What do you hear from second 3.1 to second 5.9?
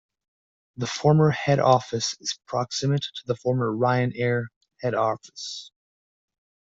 the former Ryanair head office.